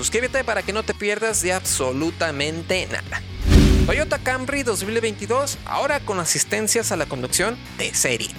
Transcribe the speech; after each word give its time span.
Suscríbete 0.00 0.44
para 0.44 0.62
que 0.62 0.72
no 0.72 0.82
te 0.82 0.94
pierdas 0.94 1.42
de 1.42 1.52
absolutamente 1.52 2.88
nada. 2.90 3.20
Toyota 3.84 4.18
Camry 4.18 4.62
2022, 4.62 5.58
ahora 5.66 6.00
con 6.00 6.18
asistencias 6.20 6.90
a 6.90 6.96
la 6.96 7.04
conducción 7.04 7.58
de 7.76 7.92
serie. 7.92 8.30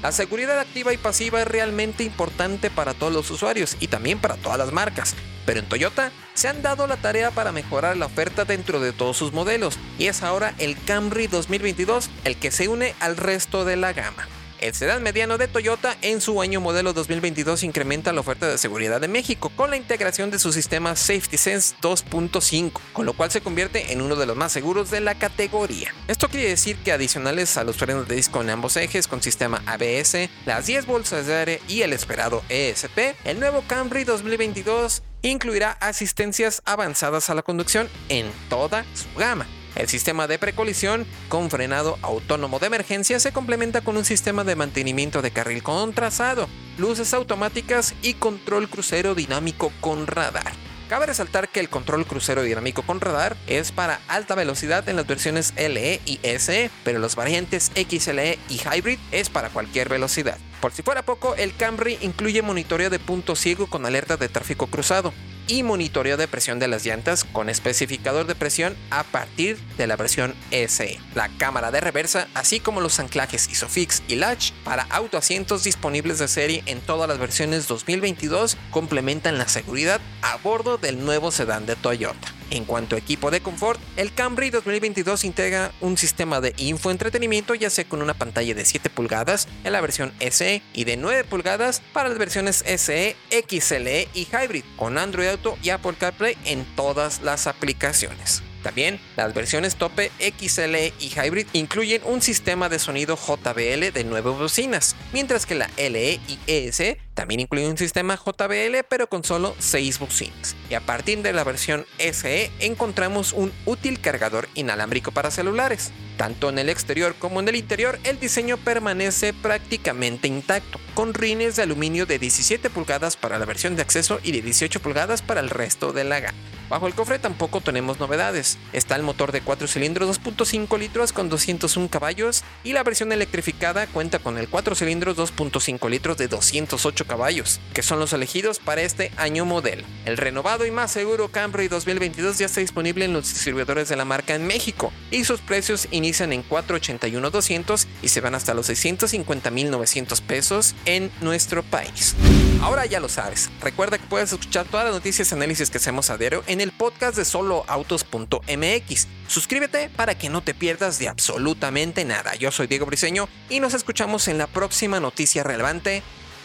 La 0.00 0.10
seguridad 0.10 0.58
activa 0.58 0.94
y 0.94 0.96
pasiva 0.96 1.42
es 1.42 1.46
realmente 1.46 2.02
importante 2.02 2.70
para 2.70 2.94
todos 2.94 3.12
los 3.12 3.30
usuarios 3.30 3.76
y 3.78 3.88
también 3.88 4.20
para 4.20 4.36
todas 4.36 4.56
las 4.56 4.72
marcas, 4.72 5.14
pero 5.44 5.60
en 5.60 5.68
Toyota 5.68 6.12
se 6.32 6.48
han 6.48 6.62
dado 6.62 6.86
la 6.86 6.96
tarea 6.96 7.30
para 7.30 7.52
mejorar 7.52 7.98
la 7.98 8.06
oferta 8.06 8.46
dentro 8.46 8.80
de 8.80 8.94
todos 8.94 9.14
sus 9.14 9.34
modelos 9.34 9.78
y 9.98 10.06
es 10.06 10.22
ahora 10.22 10.54
el 10.56 10.82
Camry 10.82 11.26
2022 11.26 12.08
el 12.24 12.38
que 12.38 12.50
se 12.50 12.68
une 12.68 12.94
al 13.00 13.18
resto 13.18 13.66
de 13.66 13.76
la 13.76 13.92
gama. 13.92 14.26
El 14.62 14.74
sedán 14.74 15.02
mediano 15.02 15.38
de 15.38 15.48
Toyota 15.48 15.96
en 16.02 16.20
su 16.20 16.40
año 16.40 16.60
modelo 16.60 16.92
2022 16.92 17.64
incrementa 17.64 18.12
la 18.12 18.20
oferta 18.20 18.46
de 18.46 18.58
seguridad 18.58 19.02
en 19.02 19.10
México 19.10 19.50
con 19.56 19.70
la 19.70 19.76
integración 19.76 20.30
de 20.30 20.38
su 20.38 20.52
sistema 20.52 20.94
Safety 20.94 21.36
Sense 21.36 21.74
2.5, 21.82 22.70
con 22.92 23.04
lo 23.04 23.12
cual 23.12 23.32
se 23.32 23.40
convierte 23.40 23.92
en 23.92 24.00
uno 24.00 24.14
de 24.14 24.24
los 24.24 24.36
más 24.36 24.52
seguros 24.52 24.88
de 24.92 25.00
la 25.00 25.16
categoría. 25.16 25.92
Esto 26.06 26.28
quiere 26.28 26.48
decir 26.48 26.76
que 26.76 26.92
adicionales 26.92 27.56
a 27.56 27.64
los 27.64 27.76
frenos 27.76 28.06
de 28.06 28.14
disco 28.14 28.40
en 28.40 28.50
ambos 28.50 28.76
ejes 28.76 29.08
con 29.08 29.20
sistema 29.20 29.64
ABS, 29.66 30.30
las 30.46 30.66
10 30.66 30.86
bolsas 30.86 31.26
de 31.26 31.34
aire 31.34 31.60
y 31.66 31.82
el 31.82 31.92
esperado 31.92 32.44
ESP, 32.48 33.16
el 33.24 33.40
nuevo 33.40 33.64
Camry 33.66 34.04
2022 34.04 35.02
incluirá 35.22 35.72
asistencias 35.80 36.62
avanzadas 36.64 37.30
a 37.30 37.34
la 37.34 37.42
conducción 37.42 37.88
en 38.08 38.30
toda 38.48 38.84
su 38.94 39.12
gama 39.18 39.48
el 39.76 39.88
sistema 39.88 40.26
de 40.26 40.38
precolisión 40.38 41.06
con 41.28 41.50
frenado 41.50 41.98
autónomo 42.02 42.58
de 42.58 42.66
emergencia 42.66 43.20
se 43.20 43.32
complementa 43.32 43.80
con 43.80 43.96
un 43.96 44.04
sistema 44.04 44.44
de 44.44 44.56
mantenimiento 44.56 45.22
de 45.22 45.30
carril 45.30 45.62
con 45.62 45.92
trazado, 45.92 46.48
luces 46.78 47.14
automáticas 47.14 47.94
y 48.02 48.14
control 48.14 48.68
crucero 48.68 49.14
dinámico 49.14 49.72
con 49.80 50.06
radar. 50.06 50.52
Cabe 50.92 51.06
resaltar 51.06 51.48
que 51.48 51.60
el 51.60 51.70
control 51.70 52.04
crucero 52.04 52.42
dinámico 52.42 52.82
con 52.82 53.00
radar 53.00 53.34
es 53.46 53.72
para 53.72 54.00
alta 54.08 54.34
velocidad 54.34 54.86
en 54.90 54.96
las 54.96 55.06
versiones 55.06 55.54
LE 55.56 56.02
y 56.04 56.20
SE, 56.38 56.70
pero 56.84 56.98
los 56.98 57.16
variantes 57.16 57.72
XLE 57.74 58.38
y 58.50 58.60
Hybrid 58.60 58.98
es 59.10 59.30
para 59.30 59.48
cualquier 59.48 59.88
velocidad. 59.88 60.36
Por 60.60 60.72
si 60.72 60.82
fuera 60.82 61.02
poco, 61.02 61.34
el 61.36 61.56
Camry 61.56 61.96
incluye 62.02 62.42
monitoreo 62.42 62.90
de 62.90 62.98
punto 62.98 63.36
ciego 63.36 63.68
con 63.68 63.86
alerta 63.86 64.18
de 64.18 64.28
tráfico 64.28 64.66
cruzado, 64.66 65.14
y 65.46 65.62
monitoreo 65.62 66.16
de 66.16 66.28
presión 66.28 66.58
de 66.58 66.68
las 66.68 66.84
llantas 66.84 67.24
con 67.24 67.48
especificador 67.48 68.26
de 68.26 68.34
presión 68.34 68.76
a 68.90 69.04
partir 69.04 69.58
de 69.76 69.86
la 69.86 69.96
versión 69.96 70.34
SE. 70.50 70.98
La 71.14 71.28
cámara 71.38 71.70
de 71.70 71.80
reversa, 71.80 72.28
así 72.34 72.60
como 72.60 72.80
los 72.80 72.98
anclajes 73.00 73.48
ISOFIX 73.50 74.02
y 74.08 74.16
Latch 74.16 74.52
para 74.64 74.84
autoasientos 74.90 75.64
disponibles 75.64 76.18
de 76.18 76.28
serie 76.28 76.62
en 76.66 76.80
todas 76.80 77.08
las 77.08 77.18
versiones 77.18 77.68
2022 77.68 78.56
complementan 78.70 79.38
la 79.38 79.48
seguridad 79.48 80.00
a 80.22 80.36
bordo 80.36 80.78
del 80.78 81.04
nuevo 81.04 81.30
sedán 81.30 81.66
de 81.66 81.76
Toyota. 81.76 82.41
En 82.52 82.66
cuanto 82.66 82.96
a 82.96 82.98
equipo 82.98 83.30
de 83.30 83.40
confort, 83.40 83.80
el 83.96 84.12
Camry 84.12 84.50
2022 84.50 85.24
integra 85.24 85.72
un 85.80 85.96
sistema 85.96 86.42
de 86.42 86.52
infoentretenimiento 86.58 87.54
ya 87.54 87.70
sea 87.70 87.88
con 87.88 88.02
una 88.02 88.12
pantalla 88.12 88.54
de 88.54 88.66
7 88.66 88.90
pulgadas 88.90 89.48
en 89.64 89.72
la 89.72 89.80
versión 89.80 90.12
SE 90.20 90.60
y 90.74 90.84
de 90.84 90.98
9 90.98 91.24
pulgadas 91.24 91.80
para 91.94 92.10
las 92.10 92.18
versiones 92.18 92.62
SE, 92.66 93.16
XLE 93.30 94.06
y 94.12 94.26
Hybrid, 94.26 94.64
con 94.76 94.98
Android 94.98 95.28
Auto 95.28 95.56
y 95.62 95.70
Apple 95.70 95.94
CarPlay 95.98 96.36
en 96.44 96.66
todas 96.76 97.22
las 97.22 97.46
aplicaciones. 97.46 98.42
También 98.62 99.00
las 99.16 99.34
versiones 99.34 99.76
tope 99.76 100.10
XLE 100.18 100.92
y 100.98 101.08
Hybrid 101.08 101.46
incluyen 101.52 102.02
un 102.04 102.22
sistema 102.22 102.68
de 102.68 102.78
sonido 102.78 103.16
JBL 103.16 103.92
de 103.92 104.04
9 104.04 104.30
bocinas, 104.30 104.96
mientras 105.12 105.46
que 105.46 105.54
la 105.54 105.68
LE 105.76 106.20
y 106.28 106.38
ES 106.46 106.96
también 107.14 107.40
incluye 107.40 107.68
un 107.68 107.76
sistema 107.76 108.16
JBL 108.16 108.84
pero 108.88 109.08
con 109.08 109.24
solo 109.24 109.54
6 109.58 109.98
bocinas. 109.98 110.56
Y 110.70 110.74
a 110.74 110.80
partir 110.80 111.22
de 111.22 111.32
la 111.32 111.44
versión 111.44 111.84
SE 111.98 112.50
encontramos 112.60 113.32
un 113.32 113.52
útil 113.66 114.00
cargador 114.00 114.48
inalámbrico 114.54 115.12
para 115.12 115.30
celulares. 115.30 115.92
Tanto 116.16 116.48
en 116.48 116.58
el 116.58 116.68
exterior 116.68 117.14
como 117.18 117.40
en 117.40 117.48
el 117.48 117.56
interior 117.56 117.98
el 118.04 118.18
diseño 118.20 118.56
permanece 118.56 119.32
prácticamente 119.32 120.28
intacto, 120.28 120.78
con 120.94 121.14
rines 121.14 121.56
de 121.56 121.62
aluminio 121.62 122.06
de 122.06 122.18
17 122.18 122.70
pulgadas 122.70 123.16
para 123.16 123.38
la 123.38 123.44
versión 123.44 123.76
de 123.76 123.82
acceso 123.82 124.20
y 124.22 124.32
de 124.32 124.42
18 124.42 124.80
pulgadas 124.80 125.22
para 125.22 125.40
el 125.40 125.50
resto 125.50 125.92
de 125.92 126.04
la 126.04 126.20
gama. 126.20 126.38
Bajo 126.72 126.86
el 126.86 126.94
cofre 126.94 127.18
tampoco 127.18 127.60
tenemos 127.60 128.00
novedades. 128.00 128.56
Está 128.72 128.96
el 128.96 129.02
motor 129.02 129.30
de 129.30 129.42
4 129.42 129.68
cilindros 129.68 130.18
2.5 130.22 130.78
litros 130.78 131.12
con 131.12 131.28
201 131.28 131.90
caballos 131.90 132.44
y 132.64 132.72
la 132.72 132.82
versión 132.82 133.12
electrificada 133.12 133.86
cuenta 133.86 134.20
con 134.20 134.38
el 134.38 134.48
4 134.48 134.74
cilindros 134.74 135.18
2.5 135.18 135.90
litros 135.90 136.16
de 136.16 136.28
208 136.28 137.06
caballos, 137.06 137.60
que 137.74 137.82
son 137.82 137.98
los 137.98 138.14
elegidos 138.14 138.58
para 138.58 138.80
este 138.80 139.12
año 139.18 139.44
modelo. 139.44 139.82
El 140.06 140.16
renovado 140.16 140.64
y 140.64 140.70
más 140.70 140.90
seguro 140.90 141.28
Camry 141.28 141.68
2022 141.68 142.38
ya 142.38 142.46
está 142.46 142.60
disponible 142.60 143.04
en 143.04 143.12
los 143.12 143.28
distribuidores 143.28 143.90
de 143.90 143.96
la 143.96 144.06
marca 144.06 144.34
en 144.34 144.46
México 144.46 144.94
y 145.10 145.24
sus 145.24 145.42
precios 145.42 145.88
inician 145.90 146.32
en 146.32 146.42
481.200 146.42 147.86
y 148.00 148.08
se 148.08 148.22
van 148.22 148.34
hasta 148.34 148.54
los 148.54 148.70
650.900 148.70 150.22
pesos 150.22 150.74
en 150.86 151.10
nuestro 151.20 151.62
país. 151.64 152.16
Ahora 152.62 152.86
ya 152.86 152.98
lo 152.98 153.10
sabes. 153.10 153.50
Recuerda 153.60 153.98
que 153.98 154.06
puedes 154.06 154.32
escuchar 154.32 154.64
todas 154.64 154.86
las 154.86 154.94
noticias 154.94 155.30
y 155.30 155.34
análisis 155.34 155.68
que 155.68 155.76
hacemos 155.76 156.08
a 156.08 156.16
diario 156.16 156.42
en 156.46 156.61
el 156.62 156.72
podcast 156.72 157.16
de 157.16 157.24
soloautos.mx. 157.24 159.08
Suscríbete 159.28 159.88
para 159.90 160.16
que 160.16 160.28
no 160.28 160.42
te 160.42 160.54
pierdas 160.54 160.98
de 160.98 161.08
absolutamente 161.08 162.04
nada. 162.04 162.34
Yo 162.36 162.50
soy 162.50 162.66
Diego 162.66 162.86
Briseño 162.86 163.28
y 163.48 163.60
nos 163.60 163.74
escuchamos 163.74 164.26
en 164.28 164.38
la 164.38 164.46
próxima 164.46 165.00
noticia 165.00 165.42
relevante 165.42 166.02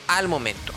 al 0.07 0.27
momento. 0.27 0.73